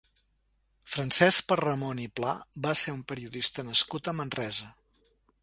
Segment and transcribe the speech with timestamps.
[0.93, 2.33] Francesc Perramon i Pla
[2.65, 4.73] va ser un periodista nascut a Manresa.